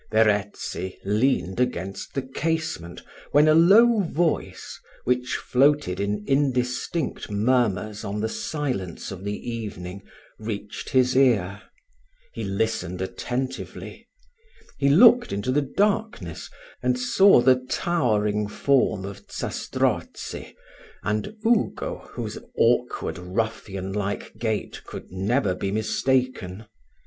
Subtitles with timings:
[0.11, 8.19] Verezzi leaned against the casement, when a low voice, which floated in indistinct murmurs on
[8.19, 10.01] the silence of the evening,
[10.39, 11.61] reached his ear.
[12.33, 14.07] He listened attentively.
[14.79, 16.49] He looked into the darkness,
[16.81, 20.55] and saw the towering form of Zastrozzi,
[21.03, 26.65] and Ugo, whose awkward, ruffian like gait, could never be mistaken.